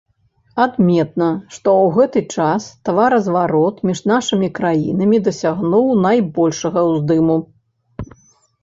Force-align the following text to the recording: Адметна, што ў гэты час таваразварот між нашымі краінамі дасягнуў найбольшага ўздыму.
Адметна, 0.63 1.27
што 1.57 1.69
ў 1.81 1.85
гэты 1.97 2.23
час 2.37 2.65
таваразварот 2.89 3.75
між 3.91 4.03
нашымі 4.13 4.49
краінамі 4.61 5.17
дасягнуў 5.29 5.95
найбольшага 6.09 6.79
ўздыму. 6.91 7.37